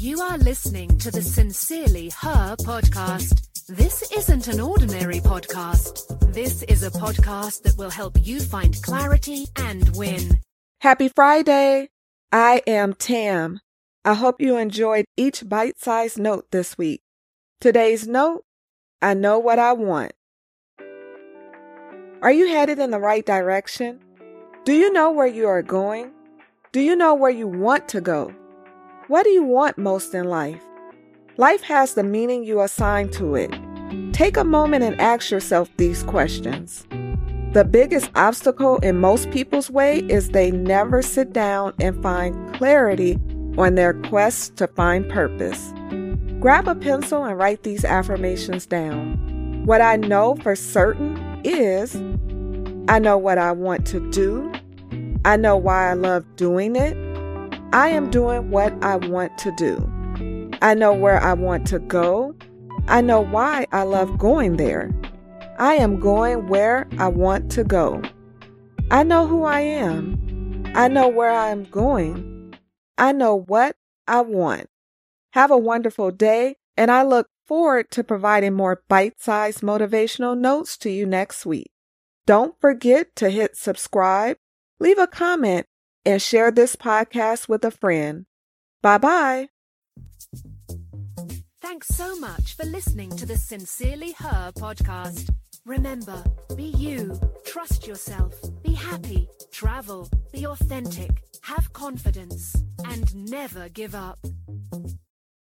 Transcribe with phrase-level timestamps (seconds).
[0.00, 3.66] You are listening to the Sincerely Her podcast.
[3.66, 6.32] This isn't an ordinary podcast.
[6.32, 10.40] This is a podcast that will help you find clarity and win.
[10.80, 11.90] Happy Friday!
[12.32, 13.60] I am Tam.
[14.02, 17.02] I hope you enjoyed each bite sized note this week.
[17.60, 18.44] Today's note
[19.02, 20.12] I know what I want.
[22.22, 24.00] Are you headed in the right direction?
[24.64, 26.12] Do you know where you are going?
[26.72, 28.34] Do you know where you want to go?
[29.10, 30.62] What do you want most in life?
[31.36, 33.52] Life has the meaning you assign to it.
[34.12, 36.86] Take a moment and ask yourself these questions.
[37.52, 43.18] The biggest obstacle in most people's way is they never sit down and find clarity
[43.58, 45.74] on their quest to find purpose.
[46.38, 49.64] Grab a pencil and write these affirmations down.
[49.66, 51.96] What I know for certain is
[52.88, 54.52] I know what I want to do.
[55.24, 56.96] I know why I love doing it.
[57.72, 59.76] I am doing what I want to do.
[60.60, 62.34] I know where I want to go.
[62.88, 64.90] I know why I love going there.
[65.56, 68.02] I am going where I want to go.
[68.90, 70.64] I know who I am.
[70.74, 72.54] I know where I am going.
[72.98, 73.76] I know what
[74.08, 74.66] I want.
[75.34, 80.76] Have a wonderful day, and I look forward to providing more bite sized motivational notes
[80.78, 81.70] to you next week.
[82.26, 84.38] Don't forget to hit subscribe,
[84.80, 85.66] leave a comment,
[86.04, 88.26] and share this podcast with a friend.
[88.82, 89.48] Bye bye.
[91.60, 95.30] Thanks so much for listening to the Sincerely Her podcast.
[95.66, 96.24] Remember,
[96.56, 102.56] be you, trust yourself, be happy, travel, be authentic, have confidence,
[102.86, 104.18] and never give up.